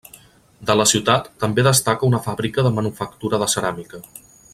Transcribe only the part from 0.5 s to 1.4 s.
De la ciutat